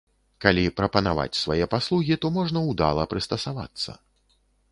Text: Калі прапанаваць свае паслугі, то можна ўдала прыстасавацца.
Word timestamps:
Калі 0.43 0.61
прапанаваць 0.79 1.39
свае 1.41 1.65
паслугі, 1.75 2.17
то 2.25 2.33
можна 2.39 2.59
ўдала 2.71 3.03
прыстасавацца. 3.13 3.91